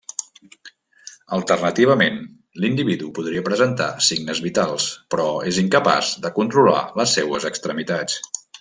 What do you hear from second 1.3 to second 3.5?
Alternativament, l'individu podria